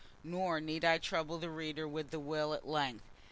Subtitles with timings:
[0.23, 3.03] Nor need I trouble my readers with the will at length.